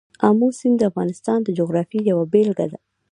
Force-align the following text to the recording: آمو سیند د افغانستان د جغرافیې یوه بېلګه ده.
آمو 0.27 0.47
سیند 0.59 0.77
د 0.79 0.81
افغانستان 0.91 1.39
د 1.43 1.49
جغرافیې 1.57 1.99
یوه 2.11 2.25
بېلګه 2.33 2.65
ده. 2.71 2.79